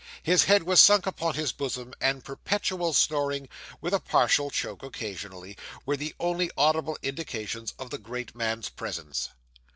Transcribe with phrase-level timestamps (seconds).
[0.23, 3.47] His head was sunk upon his bosom, and perpetual snoring,
[3.81, 9.29] with a partial choke occasionally, were the only audible indications of the great man's presence.